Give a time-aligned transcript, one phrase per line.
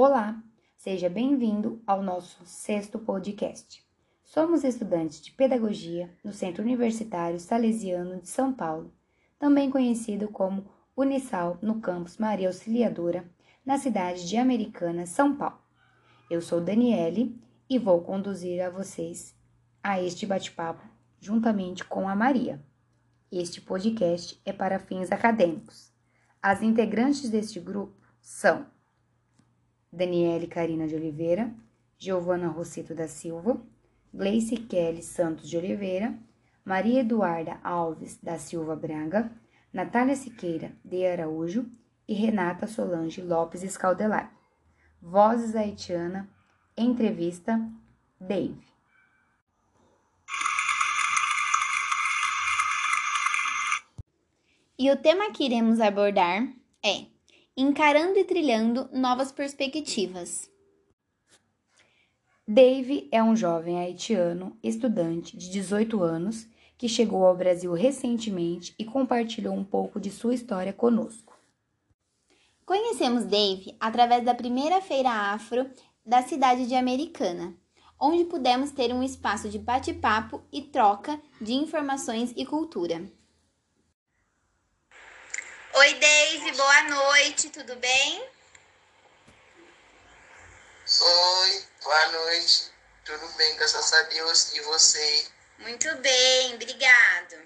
[0.00, 0.40] Olá,
[0.76, 3.84] seja bem-vindo ao nosso sexto podcast.
[4.22, 8.94] Somos estudantes de Pedagogia no Centro Universitário Salesiano de São Paulo,
[9.40, 13.28] também conhecido como Unisal, no campus Maria Auxiliadora,
[13.66, 15.58] na cidade de Americana, São Paulo.
[16.30, 17.36] Eu sou Daniele
[17.68, 19.34] e vou conduzir a vocês
[19.82, 20.88] a este bate-papo
[21.18, 22.64] juntamente com a Maria.
[23.32, 25.92] Este podcast é para fins acadêmicos.
[26.40, 28.64] As integrantes deste grupo são
[29.92, 31.52] Daniele Carina de Oliveira,
[31.98, 33.60] Giovana Rosseto da Silva,
[34.12, 36.18] Gleice Kelly Santos de Oliveira,
[36.64, 39.32] Maria Eduarda Alves da Silva Braga,
[39.72, 41.66] Natália Siqueira de Araújo
[42.06, 44.32] e Renata Solange Lopes Escaldelar.
[45.00, 46.28] Vozes Haitiana,
[46.76, 47.60] entrevista,
[48.20, 48.66] Dave.
[54.78, 56.48] E o tema que iremos abordar
[56.84, 57.06] é
[57.60, 60.48] encarando e trilhando novas perspectivas.
[62.46, 66.46] Dave é um jovem haitiano, estudante de 18 anos,
[66.78, 71.36] que chegou ao Brasil recentemente e compartilhou um pouco de sua história conosco.
[72.64, 75.68] Conhecemos Dave através da primeira feira afro
[76.06, 77.56] da cidade de Americana,
[78.00, 83.17] onde pudemos ter um espaço de bate-papo e troca de informações e cultura.
[85.78, 88.28] Oi, Dave, boa noite, tudo bem?
[91.00, 92.72] Oi, boa noite,
[93.04, 95.28] tudo bem, graças a Deus, e você?
[95.58, 97.36] Muito bem, obrigado.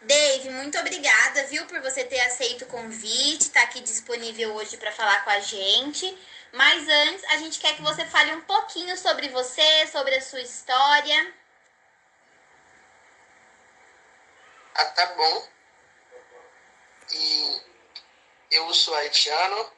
[0.00, 4.92] Dave, muito obrigada, viu, por você ter aceito o convite, tá aqui disponível hoje para
[4.92, 6.06] falar com a gente.
[6.52, 10.40] Mas antes, a gente quer que você fale um pouquinho sobre você, sobre a sua
[10.40, 11.34] história.
[14.74, 15.55] Ah, tá bom.
[17.12, 17.60] E
[18.50, 19.72] eu sou haitiano.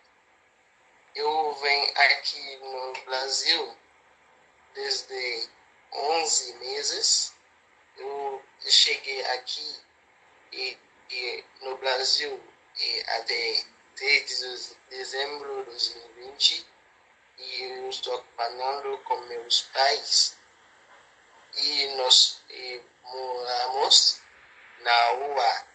[1.14, 3.76] Eu venho aqui no Brasil
[4.74, 5.48] desde
[5.92, 7.34] 11 meses.
[7.96, 9.80] Eu cheguei aqui
[10.52, 10.78] e,
[11.10, 12.40] e no Brasil
[12.78, 13.64] e até
[13.96, 16.66] 3 de dezembro de 2020
[17.38, 20.36] e eu estou acompanhando com meus pais
[21.56, 24.20] e nós e moramos
[24.80, 25.67] na rua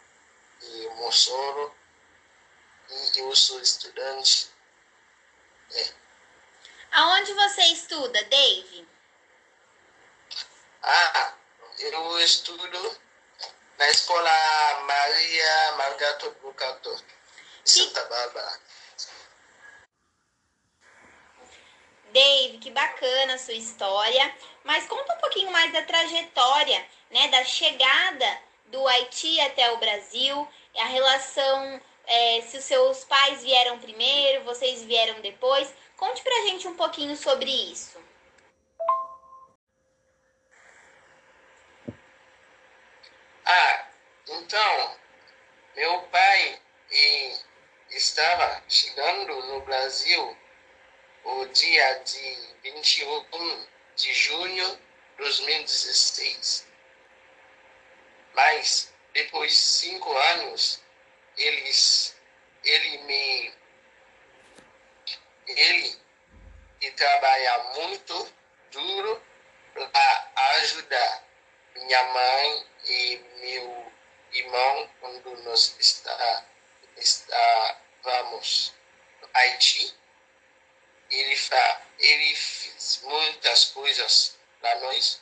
[3.16, 4.50] e eu sou estudante.
[5.72, 5.94] É.
[6.92, 8.88] Aonde você estuda, Dave?
[10.82, 11.34] Ah,
[11.80, 13.00] eu estudo
[13.78, 14.30] na escola
[14.86, 17.04] Maria Margato Bucato,
[17.64, 18.60] Santa Bárbara.
[22.12, 24.36] Dave, que bacana a sua história.
[24.64, 30.48] Mas conta um pouquinho mais da trajetória, né, da chegada do Haiti até o Brasil,
[30.80, 35.74] a relação, é, se os seus pais vieram primeiro, vocês vieram depois.
[35.98, 38.02] Conte pra gente um pouquinho sobre isso.
[43.46, 43.86] Ah,
[44.28, 44.98] então,
[45.76, 46.60] meu pai
[47.90, 50.38] estava chegando no Brasil
[51.24, 54.84] o dia de 21 de junho de
[55.18, 56.68] 2016.
[58.34, 60.82] Mas depois de cinco anos,
[61.38, 62.16] eles,
[62.64, 63.54] ele me.
[65.46, 66.02] Ele
[66.96, 68.34] trabalha muito
[68.72, 69.22] duro
[69.74, 71.24] para ajudar
[71.76, 73.92] minha mãe e meu
[74.32, 76.46] irmão quando nós está,
[76.98, 78.74] estávamos
[79.22, 79.96] no Haiti.
[81.12, 81.36] Ele,
[82.00, 85.22] ele fez muitas coisas para nós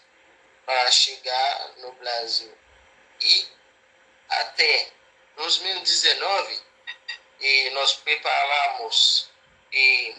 [0.65, 2.55] para chegar no Brasil.
[3.21, 3.47] E
[4.31, 4.91] até
[5.35, 6.63] 2019,
[7.39, 9.31] e nós preparamos
[9.71, 10.15] e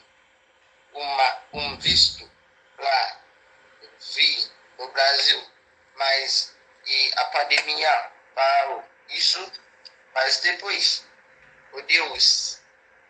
[0.93, 2.31] uma, um visto
[2.77, 3.21] para
[4.15, 5.51] vir no Brasil,
[5.97, 6.55] mas
[6.87, 9.53] e a pandemia parou isso,
[10.15, 11.07] mas depois,
[11.73, 12.61] o Deus,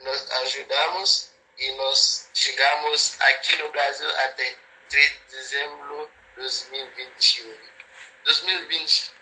[0.00, 4.56] nós ajudamos e nós chegamos aqui no Brasil até
[4.88, 7.58] 3 de dezembro de 2021.
[8.25, 9.21] 2020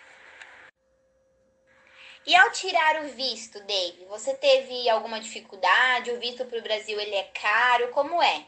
[2.26, 6.10] e ao tirar o visto, Dave, você teve alguma dificuldade?
[6.10, 7.90] O visto para o Brasil ele é caro?
[7.92, 8.46] Como é?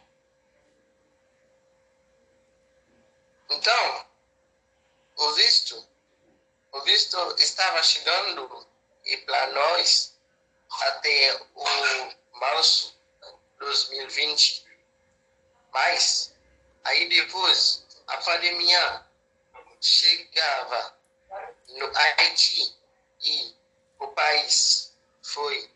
[3.51, 4.07] Então,
[5.17, 5.89] o visto,
[6.73, 8.67] o visto estava chegando
[9.05, 10.19] e para nós
[10.81, 14.65] até o março de 2020.
[15.73, 16.35] Mas
[16.85, 19.07] aí depois a pandemia
[19.81, 20.97] chegava
[21.69, 22.75] no Haiti
[23.21, 23.62] e
[24.03, 25.71] o país foi,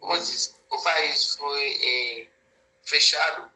[0.00, 2.30] como diz, o país foi
[2.84, 3.50] fechado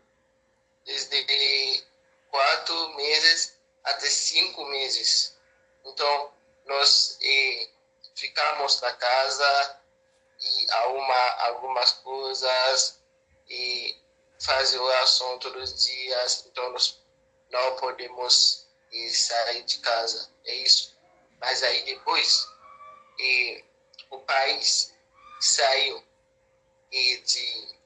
[0.85, 1.85] desde
[2.31, 5.37] quatro meses até cinco meses.
[5.85, 6.33] Então,
[6.67, 7.69] nós eh,
[8.15, 9.81] ficamos na casa
[10.41, 13.01] e arruma algumas coisas
[13.49, 13.97] e
[14.41, 16.45] fazer oração todos os dias.
[16.47, 17.01] Então, nós
[17.51, 18.67] não podemos
[19.11, 20.31] sair de casa.
[20.45, 20.97] É isso.
[21.41, 22.49] Mas aí depois,
[23.21, 23.65] eh,
[24.11, 24.95] o país
[25.41, 26.03] saiu
[26.91, 27.79] e de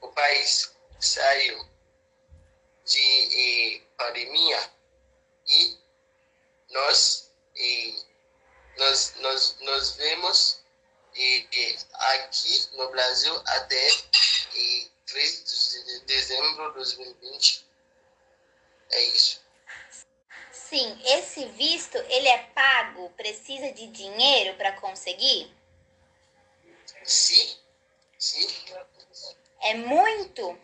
[0.00, 1.68] o país saiu
[2.84, 4.72] de pandemia
[5.46, 5.78] e
[6.70, 8.04] nós e
[8.76, 10.60] nós nós nós vemos
[11.14, 13.88] e, e aqui no Brasil até
[14.54, 15.44] e 3
[15.82, 17.66] de dezembro de 2020
[18.90, 19.45] é isso
[20.68, 25.54] Sim, esse visto ele é pago, precisa de dinheiro para conseguir?
[27.04, 27.56] Sim,
[28.18, 28.48] sim.
[29.60, 30.60] É muito?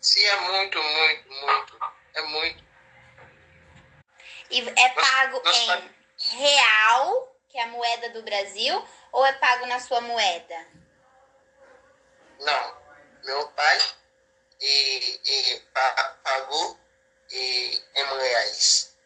[0.00, 1.78] Sim, é muito, muito, muito.
[2.14, 2.64] É muito.
[4.50, 5.94] E é pago em
[6.36, 10.66] real, que é a moeda do Brasil, ou é pago na sua moeda?
[12.40, 12.76] Não,
[13.22, 13.78] meu pai
[14.60, 16.87] e, e pa- pagou
[17.30, 18.96] e, em reais.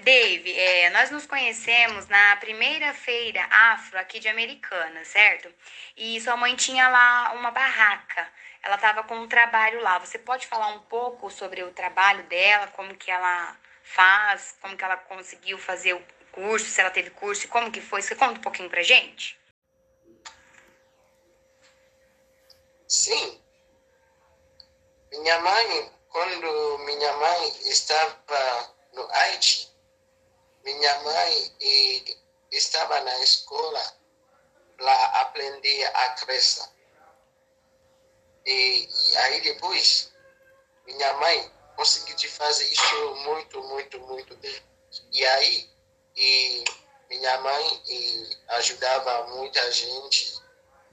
[0.00, 5.52] Dave, é, nós nos conhecemos na primeira feira afro aqui de Americana, certo?
[5.96, 8.26] E sua mãe tinha lá uma barraca.
[8.62, 9.98] Ela estava com um trabalho lá.
[9.98, 14.84] Você pode falar um pouco sobre o trabalho dela, como que ela faz, como que
[14.84, 18.00] ela conseguiu fazer o curso, se ela teve curso, como que foi?
[18.00, 19.38] Você conta um pouquinho pra gente?
[22.88, 23.40] Sim.
[25.12, 29.72] Minha mãe, quando minha mãe estava no Haiti,
[30.64, 31.56] minha mãe
[32.50, 33.82] estava na escola
[34.76, 36.68] para aprender a crescer.
[38.44, 40.12] E, e aí depois,
[40.86, 44.62] minha mãe conseguiu fazer isso muito, muito, muito bem.
[45.12, 45.70] E aí,
[46.16, 46.64] e
[47.08, 50.40] minha mãe e ajudava muita gente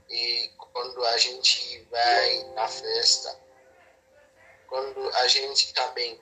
[0.09, 3.46] e quando a gente vai na festa,
[4.67, 6.21] quando a gente também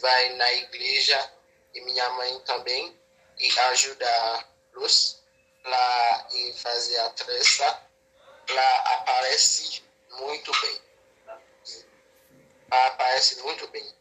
[0.00, 1.32] vai na igreja
[1.74, 2.98] e minha mãe também
[3.38, 5.22] e ajuda los
[5.64, 7.82] lá e fazer a trança,
[8.50, 10.82] lá aparece muito bem.
[12.70, 13.94] Aparece muito bem.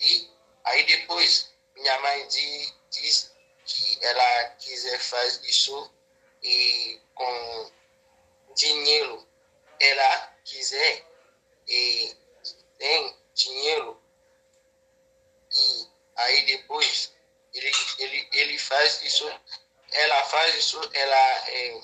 [0.00, 0.30] E
[0.64, 3.32] aí depois minha mãe diz, diz
[3.64, 5.92] que ela quiser fazer isso
[6.42, 7.70] e com
[8.54, 9.26] dinheiro
[9.80, 11.04] ela quiser
[11.68, 12.16] e
[12.78, 14.02] tem dinheiro
[15.52, 17.14] e aí depois
[17.52, 19.24] ele, ele, ele faz isso,
[19.92, 21.80] ela faz isso, ela é,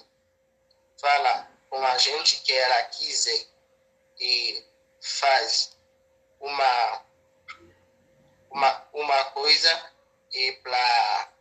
[1.01, 3.47] fala com a gente que ela quiser
[4.21, 4.65] e
[5.01, 5.77] faz
[6.41, 7.05] uma
[8.51, 9.93] uma, uma coisa
[10.33, 11.33] e para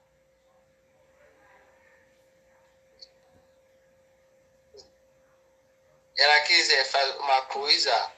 [6.17, 8.11] ela quiser fazer uma coisa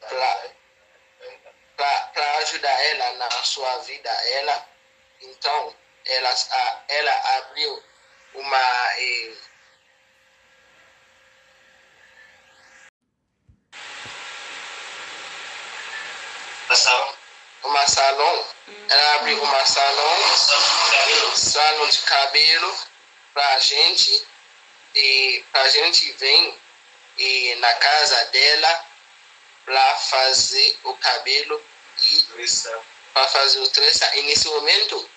[0.00, 0.59] para
[2.38, 4.68] ajudar ela na sua vida, ela
[5.22, 6.34] então ela,
[6.88, 7.82] ela abriu
[8.34, 9.36] uma eh,
[17.64, 18.46] uma salão,
[18.88, 20.36] ela abriu uma salão,
[21.36, 22.78] salão de cabelo
[23.34, 24.26] pra gente
[24.94, 26.58] e pra gente vem
[27.18, 28.86] e na casa dela
[29.70, 31.62] para fazer o cabelo
[32.02, 32.26] e
[33.14, 34.16] para fazer o trança.
[34.16, 35.10] E nesse momento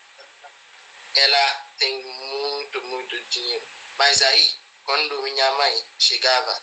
[1.15, 3.67] ela tem muito, muito dinheiro.
[3.97, 4.55] Mas aí,
[4.85, 6.61] quando minha mãe chegava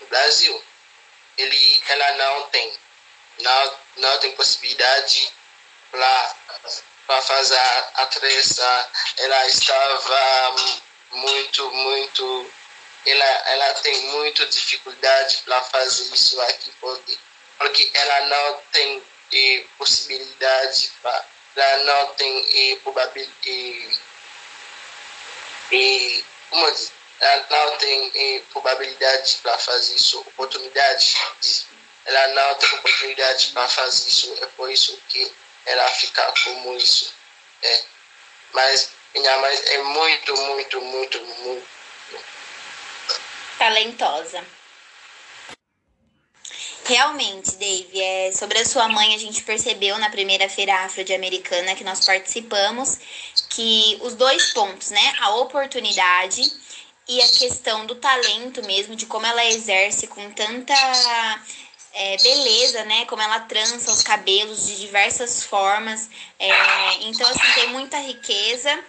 [0.00, 0.64] no Brasil,
[1.36, 2.76] ele, ela não tem,
[3.38, 5.32] não, não tem possibilidade
[5.92, 8.90] para fazer a, a trança.
[9.16, 10.56] Ela estava
[11.12, 12.52] muito, muito
[13.06, 17.18] ela, ela tem muita dificuldade para fazer isso aqui, porque,
[17.58, 21.24] porque ela não tem eh, possibilidade, pra,
[21.56, 24.00] ela não tem eh, probabilidade,
[25.72, 31.64] eh, como diz, ela não tem eh, probabilidade para fazer isso, oportunidade, de-
[32.06, 35.30] ela não tem oportunidade para fazer isso, é por isso que
[35.66, 37.12] ela fica como isso.
[37.62, 37.84] É.
[38.52, 41.68] Mas minha mãe é muito, muito, muito, muito
[43.58, 44.44] talentosa.
[46.88, 51.12] Realmente, Dave, é, sobre a sua mãe, a gente percebeu na primeira feira afro de
[51.12, 52.98] americana que nós participamos
[53.50, 55.12] que os dois pontos, né?
[55.20, 56.40] A oportunidade
[57.06, 60.72] e a questão do talento mesmo, de como ela exerce com tanta
[61.92, 63.04] é, beleza, né?
[63.04, 66.08] Como ela trança os cabelos de diversas formas.
[66.38, 68.82] É, então, assim, tem muita riqueza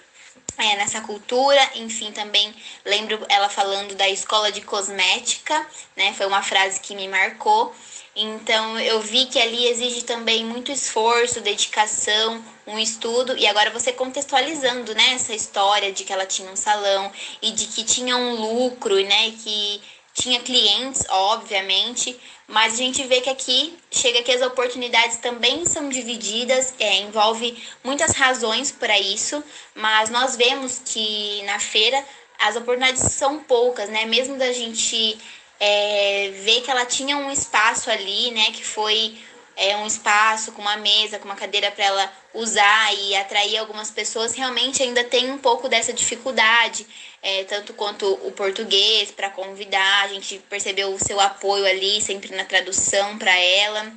[0.59, 1.59] é, nessa cultura.
[1.75, 2.53] Enfim, também
[2.85, 6.13] lembro ela falando da escola de cosmética, né?
[6.13, 7.73] Foi uma frase que me marcou.
[8.15, 13.93] Então eu vi que ali exige também muito esforço, dedicação, um estudo e agora você
[13.93, 17.11] contextualizando, né, essa história de que ela tinha um salão
[17.41, 19.81] e de que tinha um lucro, né, que
[20.13, 25.87] tinha clientes, obviamente, mas a gente vê que aqui chega que as oportunidades também são
[25.87, 29.43] divididas, é, envolve muitas razões para isso,
[29.75, 32.03] mas nós vemos que na feira
[32.39, 34.05] as oportunidades são poucas, né?
[34.05, 35.17] Mesmo da gente
[35.59, 38.51] é, ver que ela tinha um espaço ali, né?
[38.51, 39.17] Que foi
[39.59, 43.91] é, um espaço com uma mesa, com uma cadeira para ela usar e atrair algumas
[43.91, 46.87] pessoas, realmente ainda tem um pouco dessa dificuldade,
[47.21, 50.03] é, tanto quanto o português para convidar.
[50.03, 53.91] A gente percebeu o seu apoio ali, sempre na tradução para ela.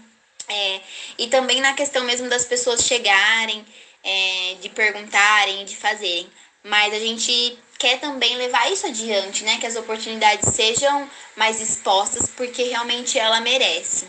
[0.49, 0.81] É,
[1.19, 3.65] e também na questão mesmo das pessoas chegarem,
[4.03, 6.29] é, de perguntarem, de fazerem.
[6.65, 9.59] Mas a gente quer também levar isso adiante, né?
[9.59, 14.07] Que as oportunidades sejam mais expostas, porque realmente ela merece.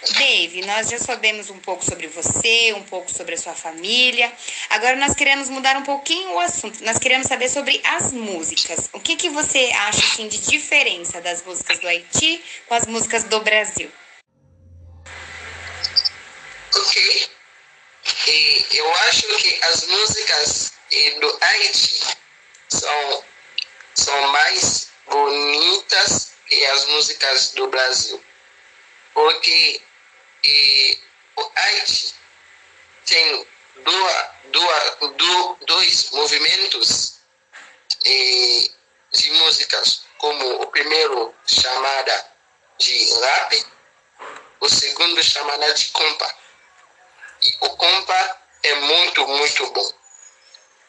[0.00, 4.32] Dave, nós já sabemos um pouco sobre você, um pouco sobre a sua família.
[4.70, 6.84] Agora nós queremos mudar um pouquinho o assunto.
[6.84, 8.88] Nós queremos saber sobre as músicas.
[8.92, 13.24] O que, que você acha assim, de diferença das músicas do Haiti com as músicas
[13.24, 13.90] do Brasil?
[16.76, 17.28] Ok.
[18.28, 20.72] E eu acho que as músicas
[21.20, 22.00] do Haiti
[22.68, 23.24] são,
[23.94, 28.24] são mais bonitas que as músicas do Brasil.
[29.12, 29.82] Porque
[30.44, 30.98] e
[31.36, 32.14] o Haiti
[33.06, 34.36] tem doa,
[35.16, 37.20] do, dois movimentos
[38.04, 38.70] e,
[39.12, 42.32] de músicas, como o primeiro chamada
[42.78, 43.66] de rap,
[44.60, 46.36] o segundo chamada de compa.
[47.42, 49.92] E o compa é muito, muito bom.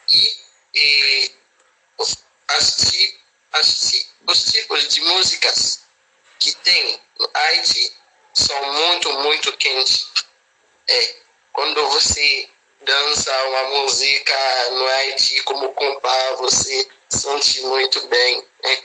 [0.09, 0.39] E,
[0.73, 1.31] e
[1.99, 2.23] as,
[3.53, 5.81] as, os tipos de músicas
[6.39, 7.98] que tem no Haiti
[8.33, 10.07] são muito, muito quentes.
[10.87, 11.15] É,
[11.53, 12.49] quando você
[12.81, 18.45] dança uma música no Haiti como compar, você sente muito bem.
[18.63, 18.83] Né?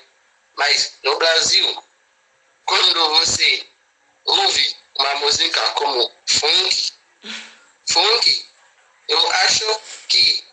[0.56, 1.82] Mas no Brasil,
[2.64, 3.66] quando você
[4.24, 6.92] ouve uma música como funk,
[7.88, 8.46] funk,
[9.08, 10.44] eu acho que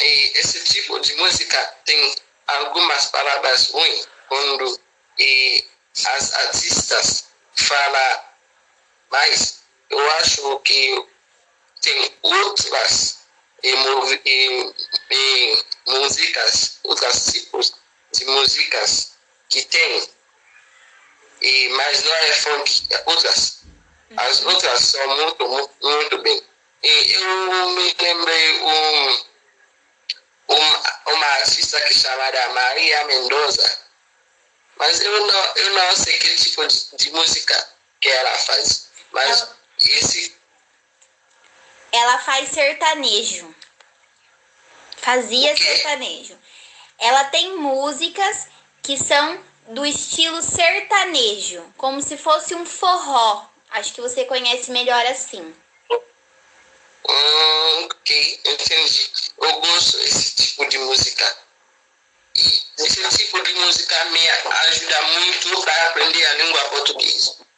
[0.00, 2.14] eh, esse tipo de música tem
[2.46, 4.80] algumas palavras ruins quando
[5.18, 5.64] eh,
[6.06, 8.29] as artistas falam
[9.10, 11.06] mas eu acho que
[11.80, 13.18] tem outras
[13.62, 13.74] e,
[14.24, 14.74] e,
[15.10, 17.74] e músicas, outros tipos
[18.12, 19.12] de músicas
[19.48, 20.08] que tem,
[21.42, 23.60] e, mas não é funk, é outras.
[24.16, 24.54] As uhum.
[24.54, 26.42] outras são muito, muito, muito bem.
[26.82, 29.24] E eu me lembrei um,
[30.48, 33.78] uma, uma artista que chamada Maria Mendoza,
[34.76, 37.68] mas eu não, eu não sei que tipo de, de música
[38.00, 38.89] que ela faz.
[39.12, 40.36] Mas ela, esse.
[41.92, 43.54] Ela faz sertanejo.
[44.96, 46.38] Fazia sertanejo.
[46.98, 48.48] Ela tem músicas
[48.82, 53.46] que são do estilo sertanejo, como se fosse um forró.
[53.70, 55.54] Acho que você conhece melhor assim.
[57.08, 59.10] Hum, ok, entendi.
[59.38, 61.36] Eu gosto desse tipo de música.
[62.36, 67.49] E esse tipo de música me ajuda muito para aprender a língua portuguesa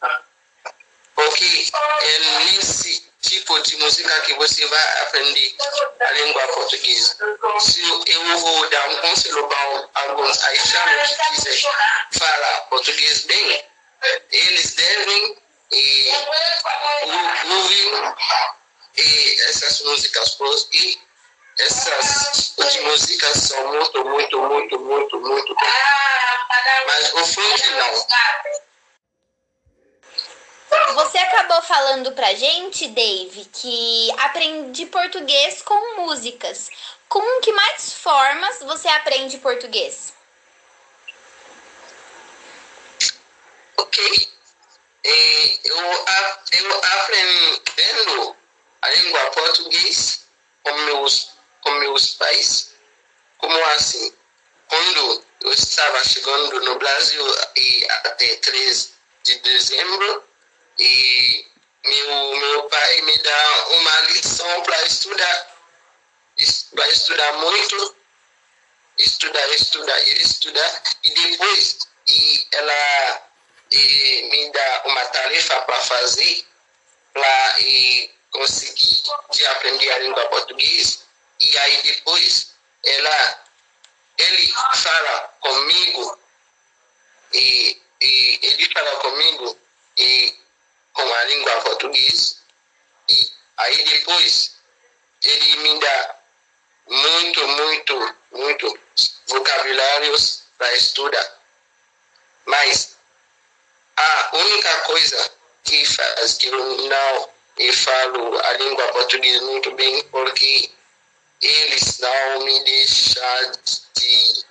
[1.32, 1.72] porque
[2.02, 5.54] é nesse tipo de música que você vai aprender
[6.00, 7.16] a língua portuguesa.
[7.60, 11.68] Se eu vou dar um conselho para alguns haitianos que quiserem
[12.18, 13.64] falar português bem,
[14.30, 15.38] eles devem
[15.72, 16.12] e,
[17.50, 17.92] ouvir
[18.98, 20.36] e essas músicas
[20.72, 21.00] e
[21.58, 25.72] essas tipos de músicas são muito, muito, muito, muito, muito bem.
[26.86, 28.06] Mas o funk não.
[30.94, 36.68] Você acabou falando pra gente, Dave, que aprende português com músicas.
[37.08, 40.12] Com que mais formas você aprende português?
[43.76, 44.28] Ok.
[45.04, 45.76] É, eu,
[46.52, 48.37] eu aprendendo
[48.82, 50.18] a língua portuguesa
[50.62, 51.32] com meus,
[51.62, 52.75] com meus pais.
[53.38, 54.14] Como assim?
[54.68, 57.25] Quando eu estava chegando no Brasil
[57.56, 58.92] e até 3
[59.25, 60.31] de dezembro,
[60.82, 61.46] e
[61.84, 65.56] meu, meu pai me dá uma lição para estudar,
[66.74, 67.96] para estudar muito.
[68.98, 73.22] estuda, estuda, ele estuda e depois e ela
[73.70, 76.46] e me dá uma tarefa para fazer
[77.12, 77.56] para
[78.30, 80.98] conseguir de aprender a língua portuguesa
[81.40, 83.44] e aí depois ela
[84.18, 86.18] ele fala comigo
[87.32, 89.58] e, e ele fala comigo
[89.96, 90.41] e
[90.92, 92.37] com a língua portuguesa
[93.08, 94.54] e aí depois
[95.22, 96.16] ele me dá
[96.88, 98.80] muito, muito, muito
[99.28, 101.38] vocabulários para estudar.
[102.46, 102.96] Mas
[103.96, 105.32] a única coisa
[105.64, 106.58] que faz que eu
[106.88, 110.70] não eu falo a língua portuguesa muito bem porque
[111.40, 113.52] eles não me deixam
[113.94, 114.44] de,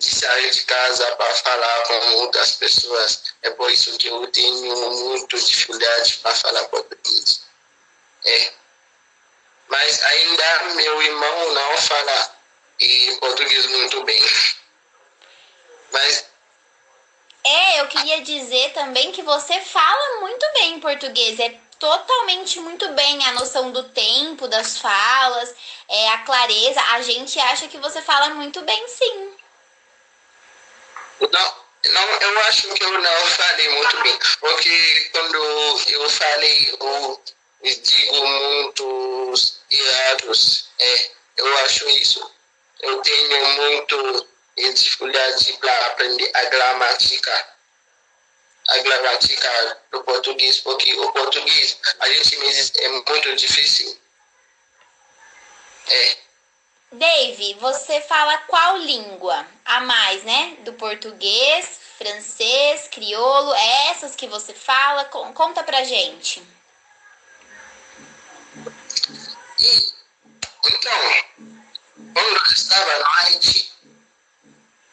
[0.00, 3.22] de sair de casa para falar com muitas pessoas.
[3.42, 7.42] É por isso que eu tenho muito dificuldade para falar português.
[8.24, 8.52] É.
[9.68, 12.34] Mas ainda meu irmão não fala
[12.80, 14.24] e português muito bem.
[15.92, 16.24] Mas
[17.44, 21.38] é, eu queria dizer também que você fala muito bem português.
[21.38, 25.54] É totalmente muito bem a noção do tempo, das falas,
[25.88, 26.80] é, a clareza.
[26.92, 29.39] A gente acha que você fala muito bem, sim.
[31.20, 35.36] Não, não, eu acho que eu não falei muito bem, porque quando
[35.88, 37.22] eu falei, eu
[37.62, 40.70] digo muitos errados.
[40.78, 42.30] É, eu acho isso.
[42.80, 47.50] Eu tenho muito dificuldade para aprender a gramática
[48.68, 53.98] a gramática do português, porque o português, a gente mesmo é muito difícil.
[55.88, 56.16] É.
[56.92, 60.56] Dave, você fala qual língua a mais, né?
[60.64, 65.04] Do português, francês, crioulo, é essas que você fala?
[65.04, 66.42] Conta pra gente.
[70.64, 71.24] Então,
[72.12, 73.72] quando estava no Haiti,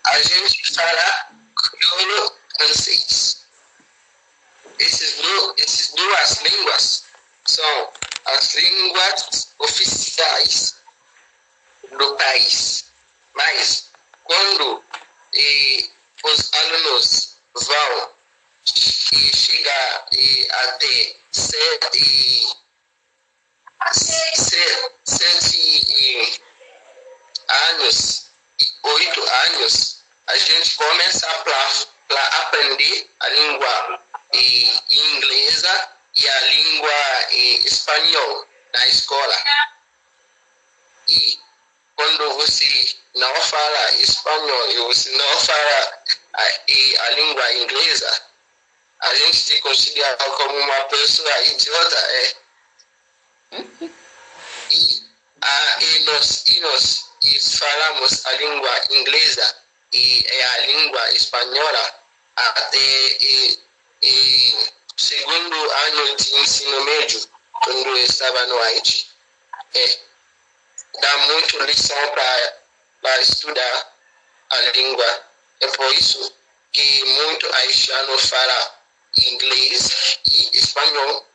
[0.06, 3.44] a gente fala crioulo francês.
[4.78, 5.16] Esses
[5.96, 7.06] duas línguas
[7.44, 7.92] são
[8.26, 10.78] as línguas oficiais
[11.92, 12.86] do país.
[13.36, 13.90] Mas
[14.24, 14.84] quando
[15.34, 15.92] e,
[16.24, 18.12] os alunos vão
[18.76, 22.58] e chegar e até sete,
[23.94, 26.44] sete, sete
[27.48, 29.98] anos e oito anos,
[30.28, 37.28] a gente começa a aprender a língua e inglesa e a língua
[37.66, 39.44] espanhol na escola.
[41.08, 41.40] E
[41.98, 46.02] quando você não fala espanhol e você não fala
[46.34, 48.22] a, e a língua inglesa,
[49.00, 51.98] a gente se considera como uma pessoa idiota.
[51.98, 52.36] É.
[54.70, 55.02] E,
[55.42, 59.56] a, e, nós, e nós e falamos a língua inglesa
[59.94, 61.96] e é a língua espanhola
[62.36, 63.60] até e,
[64.02, 67.30] e segundo ano de ensino médio,
[67.64, 69.08] quando eu estava no Haiti,
[69.74, 70.00] é,
[71.00, 71.98] dá muito lição
[73.02, 73.94] para estudar
[74.50, 75.24] a língua.
[75.62, 76.34] É por isso
[76.72, 78.76] que muito haitiano fala
[79.18, 81.28] inglês e espanhol.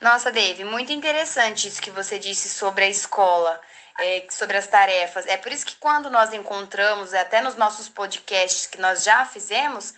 [0.00, 3.60] Nossa, Dave, muito interessante isso que você disse sobre a escola
[3.98, 5.26] é, sobre as tarefas.
[5.26, 9.94] É por isso que quando nós encontramos, até nos nossos podcasts que nós já fizemos,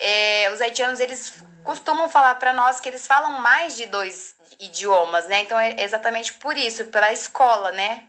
[0.00, 1.34] é, os haitianos eles
[1.64, 5.42] costumam falar para nós que eles falam mais de dois idiomas, né?
[5.42, 8.08] Então é exatamente por isso, pela escola, né?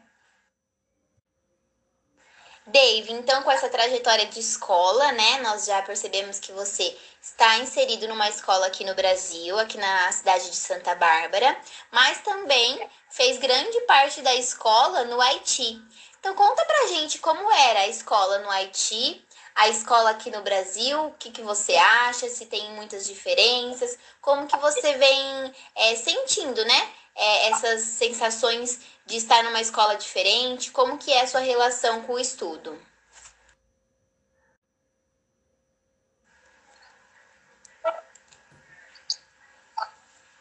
[2.72, 8.08] Dave, então com essa trajetória de escola, né, nós já percebemos que você está inserido
[8.08, 11.60] numa escola aqui no Brasil, aqui na cidade de Santa Bárbara,
[11.92, 15.82] mas também fez grande parte da escola no Haiti.
[16.20, 19.26] Então conta pra gente como era a escola no Haiti,
[19.60, 24.48] a escola aqui no Brasil, o que, que você acha, se tem muitas diferenças, como
[24.48, 30.72] que você vem é, sentindo, né, é, essas sensações de estar numa escola diferente?
[30.72, 32.82] Como que é a sua relação com o estudo?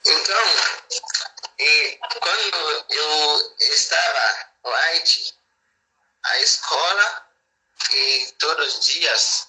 [0.04, 0.44] Então,
[2.20, 5.34] quando eu estava Haiti,
[6.24, 7.27] a escola
[7.92, 9.48] e todos os dias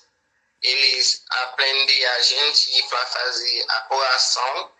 [0.61, 4.73] eles aprendem a gente para fazer a oração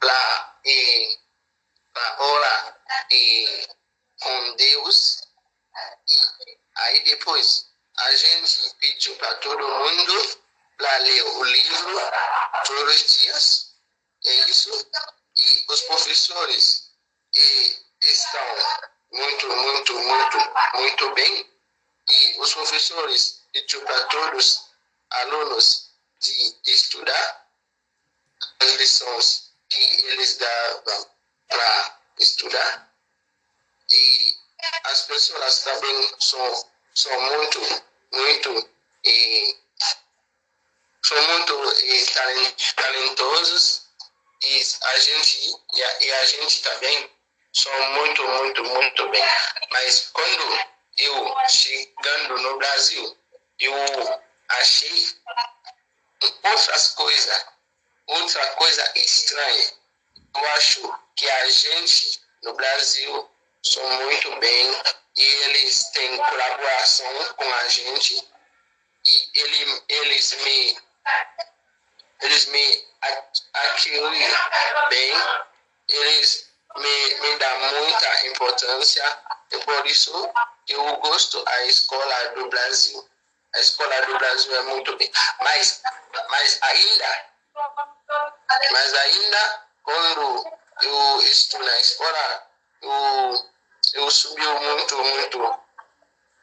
[0.00, 0.56] para
[2.18, 3.68] orar e,
[4.20, 5.20] com Deus.
[6.08, 6.14] E
[6.76, 7.66] aí depois
[7.98, 10.40] a gente pediu para todo mundo
[10.76, 12.00] para ler o livro
[12.66, 13.74] todos os dias.
[14.24, 14.90] É isso.
[15.36, 16.90] E os professores
[17.34, 18.56] e estão
[19.12, 20.38] muito, muito, muito,
[20.74, 21.59] muito bem.
[22.10, 23.42] E os professores
[24.34, 24.68] os
[25.10, 27.46] alunos de estudar
[28.60, 31.10] as lições que eles davam
[31.48, 32.92] para estudar.
[33.90, 34.36] E
[34.84, 37.60] as pessoas também são, são muito,
[38.12, 38.70] muito,
[39.04, 39.56] e,
[41.02, 42.06] são muito e,
[42.74, 43.82] talentosos
[44.42, 47.10] e a gente e a, e a gente também
[47.52, 49.24] são muito, muito, muito bem.
[49.70, 50.66] Mas quando
[51.00, 53.18] eu chegando no Brasil,
[53.58, 55.16] eu achei
[56.42, 57.46] outras coisas,
[58.06, 59.72] outra coisa estranha.
[60.34, 63.30] Eu acho que a gente no Brasil
[63.62, 64.82] são muito bem
[65.16, 68.28] e eles têm colaboração com a gente
[69.06, 70.78] e ele, eles me
[72.22, 72.90] eles me
[74.88, 75.12] bem,
[75.88, 79.18] eles me, me dão muita importância
[79.50, 80.30] e por isso
[80.70, 83.08] eu gosto da escola do Brasil.
[83.54, 85.10] A escola do Brasil é muito bem.
[85.40, 85.82] Mas,
[86.28, 87.26] mas ainda,
[88.70, 92.46] mas ainda quando eu estou na escola,
[92.82, 93.50] eu,
[93.94, 95.60] eu subi muito, muito,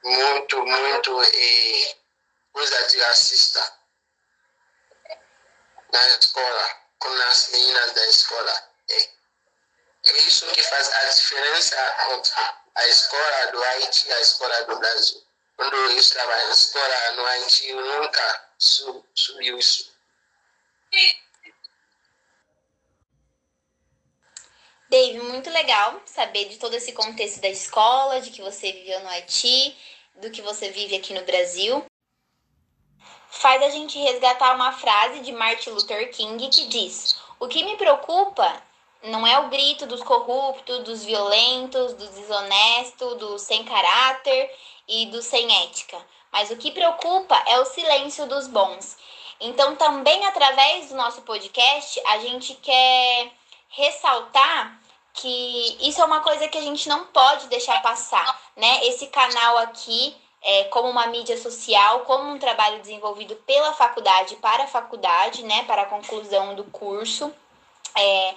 [0.03, 1.97] muito, muito e
[2.51, 3.73] coisa de racista
[5.91, 8.69] na escola, com as meninas da escola.
[8.89, 9.09] É,
[10.07, 15.21] é isso que faz a diferença entre a escola do Haiti a escola do Brasil.
[15.55, 19.91] Quando eu estava na escola no Haiti, eu nunca subiu isso.
[24.89, 29.09] Dave, muito legal saber de todo esse contexto da escola, de que você viveu no
[29.09, 29.75] Haiti,
[30.15, 31.83] do que você vive aqui no Brasil.
[33.29, 37.75] Faz a gente resgatar uma frase de Martin Luther King que diz: O que me
[37.75, 38.63] preocupa
[39.03, 44.51] não é o grito dos corruptos, dos violentos, dos desonestos, dos sem caráter
[44.87, 45.97] e dos sem ética,
[46.31, 48.97] mas o que preocupa é o silêncio dos bons.
[49.39, 53.31] Então, também através do nosso podcast, a gente quer
[53.69, 54.79] ressaltar
[55.13, 58.85] que isso é uma coisa que a gente não pode deixar passar, né?
[58.85, 64.63] Esse canal aqui, é, como uma mídia social, como um trabalho desenvolvido pela faculdade para
[64.63, 65.63] a faculdade, né?
[65.63, 67.33] Para a conclusão do curso.
[67.95, 68.35] É,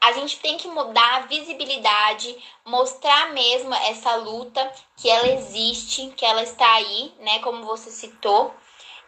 [0.00, 6.24] a gente tem que mudar a visibilidade, mostrar mesmo essa luta que ela existe, que
[6.24, 7.38] ela está aí, né?
[7.40, 8.54] Como você citou,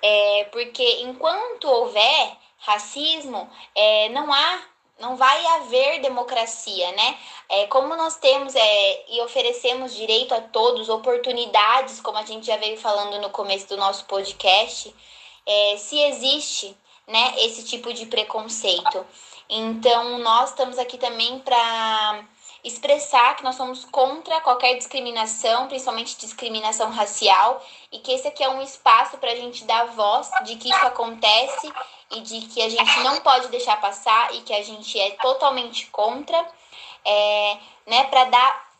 [0.02, 4.60] é, porque enquanto houver racismo, é, não há
[5.00, 7.18] não vai haver democracia, né?
[7.48, 12.56] É, como nós temos é, e oferecemos direito a todos, oportunidades, como a gente já
[12.56, 14.94] veio falando no começo do nosso podcast,
[15.44, 16.76] é, se existe
[17.08, 19.04] né, esse tipo de preconceito.
[19.54, 22.24] Então, nós estamos aqui também para
[22.64, 27.62] expressar que nós somos contra qualquer discriminação, principalmente discriminação racial,
[27.92, 30.86] e que esse aqui é um espaço para a gente dar voz de que isso
[30.86, 31.70] acontece
[32.12, 35.84] e de que a gente não pode deixar passar e que a gente é totalmente
[35.88, 36.48] contra,
[37.04, 38.72] é, né, para dar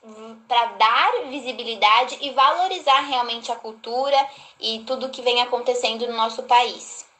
[0.49, 4.17] para dar visibilidade e valorizar realmente a cultura
[4.59, 7.12] e tudo que vem acontecendo no nosso país.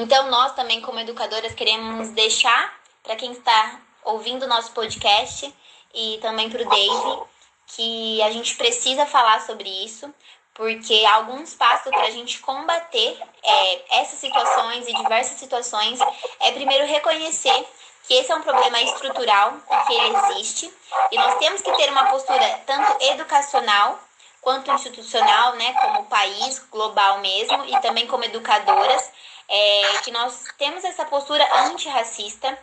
[0.00, 5.52] Então, nós também, como educadoras, queremos deixar para quem está ouvindo o nosso podcast
[5.92, 7.22] e também para o Dave
[7.66, 10.12] que a gente precisa falar sobre isso,
[10.54, 15.98] porque alguns passos para a gente combater é, essas situações e diversas situações
[16.40, 17.66] é primeiro reconhecer
[18.04, 20.72] que esse é um problema estrutural e que ele existe,
[21.10, 24.00] e nós temos que ter uma postura tanto educacional
[24.40, 29.10] quanto institucional, né, como país, global mesmo, e também como educadoras,
[29.48, 32.58] é, que nós temos essa postura antirracista,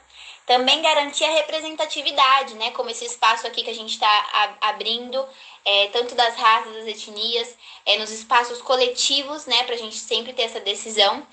[0.45, 2.71] também garantir a representatividade, né?
[2.71, 5.27] Como esse espaço aqui que a gente está abrindo,
[5.63, 9.63] é, tanto das raças, das etnias, é, nos espaços coletivos, né?
[9.63, 11.25] Para a gente sempre ter essa decisão.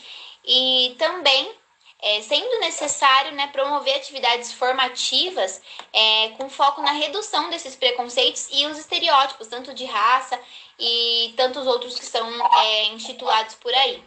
[0.45, 1.55] E também,
[2.01, 5.61] é, sendo necessário, né, promover atividades formativas
[5.93, 10.41] é, com foco na redução desses preconceitos e os estereótipos, tanto de raça
[10.79, 14.03] e tantos outros que são é, instituídos por aí.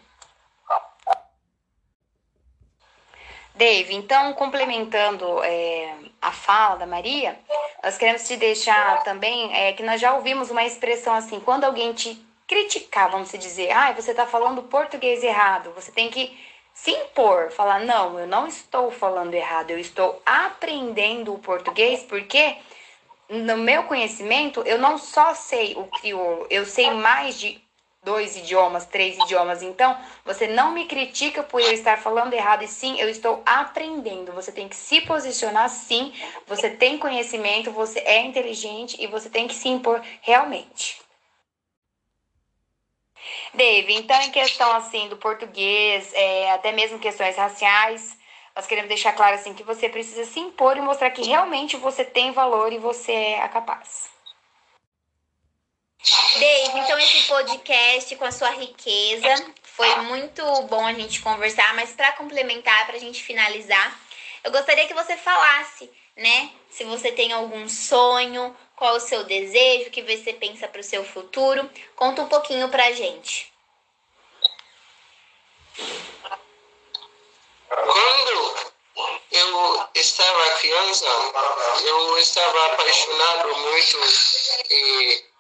[3.55, 7.39] Dave, então, complementando é, a fala da Maria,
[7.81, 11.93] nós queremos te deixar também é, que nós já ouvimos uma expressão assim, quando alguém
[11.93, 16.37] te criticar, vamos dizer, ah, você está falando português errado, você tem que
[16.73, 22.57] se impor, falar, não, eu não estou falando errado, eu estou aprendendo o português, porque
[23.29, 27.64] no meu conhecimento, eu não só sei o crioulo, eu sei mais de
[28.05, 29.61] dois idiomas, três idiomas.
[29.63, 34.31] Então, você não me critica por eu estar falando errado e sim, eu estou aprendendo.
[34.31, 36.13] Você tem que se posicionar sim.
[36.47, 41.03] Você tem conhecimento, você é inteligente e você tem que se impor realmente.
[43.53, 48.15] Dave, então em questão assim do português, é, até mesmo questões raciais,
[48.55, 52.05] nós queremos deixar claro assim que você precisa se impor e mostrar que realmente você
[52.05, 54.14] tem valor e você é capaz.
[56.39, 61.93] Dave, então esse podcast com a sua riqueza foi muito bom a gente conversar, mas
[61.93, 63.99] para complementar, para a gente finalizar,
[64.43, 66.51] eu gostaria que você falasse, né?
[66.69, 70.84] Se você tem algum sonho, qual o seu desejo, o que você pensa para o
[70.84, 73.51] seu futuro, conta um pouquinho para a gente.
[77.69, 78.55] Quando
[79.31, 81.05] eu estava criança,
[81.86, 83.97] eu estava apaixonado muito
[84.69, 85.35] e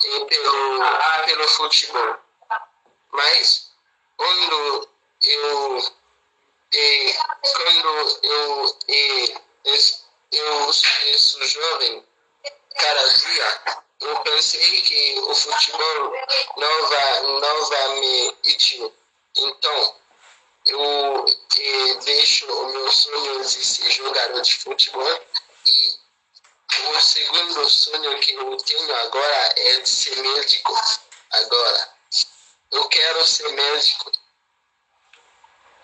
[0.00, 2.16] pelo, pelo futebol.
[3.12, 3.70] Mas
[4.16, 4.88] quando
[5.22, 5.92] eu
[6.72, 7.14] e,
[7.52, 9.74] quando eu e, eu,
[10.32, 12.04] eu sou jovem,
[12.74, 16.12] cada dia eu pensei que o futebol
[16.56, 18.94] não vai, não vai me útil.
[19.36, 19.94] Então,
[20.66, 21.24] eu
[22.04, 25.20] deixo o meu sonho de ser jogador de futebol
[25.68, 25.94] e
[26.84, 30.74] o segundo sonho que eu tenho agora é de ser médico.
[31.30, 31.94] Agora,
[32.72, 34.12] eu quero ser médico.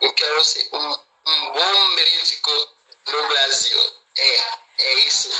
[0.00, 2.68] Eu quero ser um, um bom médico
[3.07, 3.92] no Brasil.
[4.16, 4.40] É,
[4.78, 5.31] é isso.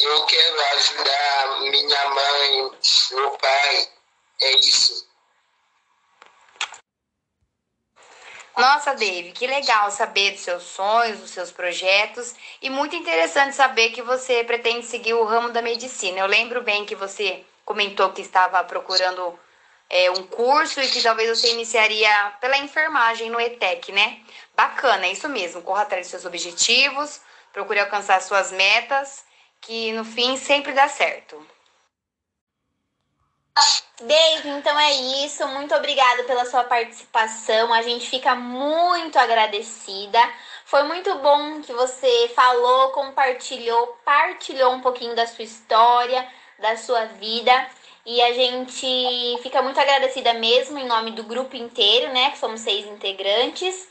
[0.00, 2.78] Eu quero ajudar minha mãe,
[3.12, 3.92] meu pai.
[4.40, 5.08] É isso.
[8.56, 13.90] Nossa, Dave, que legal saber dos seus sonhos, dos seus projetos e muito interessante saber
[13.90, 16.20] que você pretende seguir o ramo da medicina.
[16.20, 19.38] Eu lembro bem que você comentou que estava procurando
[19.90, 24.20] é, um curso e que talvez você iniciaria pela enfermagem no ETEC, né?
[24.56, 25.60] Bacana, é isso mesmo.
[25.60, 27.20] Corra atrás dos seus objetivos,
[27.52, 29.22] procure alcançar suas metas,
[29.60, 31.46] que no fim sempre dá certo.
[34.00, 34.92] Dave, então é
[35.24, 35.46] isso.
[35.48, 37.72] Muito obrigada pela sua participação.
[37.72, 40.18] A gente fica muito agradecida.
[40.66, 47.06] Foi muito bom que você falou, compartilhou, partilhou um pouquinho da sua história, da sua
[47.06, 47.52] vida.
[48.04, 52.30] E a gente fica muito agradecida mesmo em nome do grupo inteiro, né?
[52.30, 53.88] Que somos seis integrantes.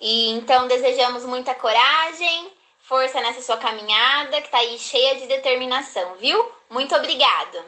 [0.00, 2.52] E então desejamos muita coragem,
[2.88, 6.52] força nessa sua caminhada, que tá aí cheia de determinação, viu?
[6.70, 7.62] Muito obrigado.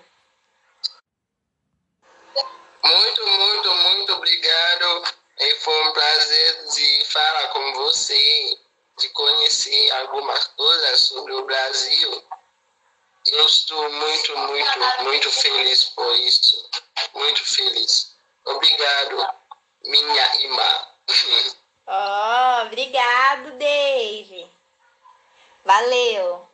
[2.83, 5.15] Muito, muito, muito obrigado.
[5.39, 8.59] E foi um prazer de falar com você,
[8.99, 12.25] de conhecer algumas coisas sobre o Brasil.
[13.27, 16.71] Eu estou muito, muito, muito feliz por isso.
[17.13, 18.17] Muito feliz.
[18.47, 19.29] Obrigado,
[19.85, 20.87] minha irmã.
[21.93, 24.49] Oh, obrigado, Dave.
[25.62, 26.49] Valeu!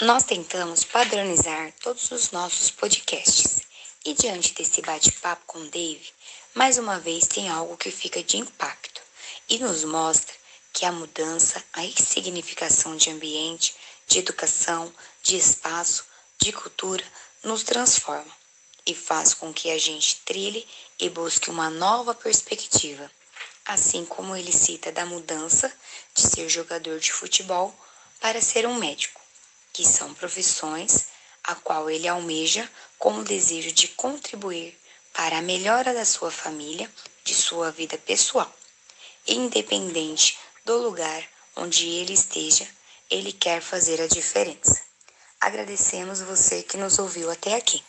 [0.00, 3.60] Nós tentamos padronizar todos os nossos podcasts
[4.04, 6.10] e, diante desse bate-papo com Dave,
[6.54, 9.02] mais uma vez tem algo que fica de impacto
[9.46, 10.34] e nos mostra
[10.72, 13.74] que a mudança, a ressignificação de ambiente,
[14.06, 14.90] de educação,
[15.22, 16.06] de espaço,
[16.38, 17.04] de cultura
[17.42, 18.34] nos transforma
[18.86, 20.66] e faz com que a gente trilhe
[20.98, 23.10] e busque uma nova perspectiva
[23.66, 25.72] assim como ele cita da mudança
[26.14, 27.74] de ser jogador de futebol
[28.20, 29.20] para ser um médico,
[29.72, 31.08] que são profissões
[31.42, 34.78] a qual ele almeja com o desejo de contribuir
[35.12, 36.90] para a melhora da sua família,
[37.24, 38.52] de sua vida pessoal.
[39.26, 42.66] Independente do lugar onde ele esteja,
[43.10, 44.80] ele quer fazer a diferença.
[45.40, 47.82] Agradecemos você que nos ouviu até aqui.